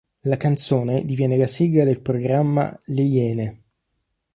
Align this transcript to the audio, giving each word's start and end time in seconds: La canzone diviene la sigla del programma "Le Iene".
La 0.21 0.35
canzone 0.35 1.05
diviene 1.05 1.37
la 1.37 1.45
sigla 1.45 1.83
del 1.83 2.01
programma 2.01 2.75
"Le 2.85 3.01
Iene". 3.03 3.61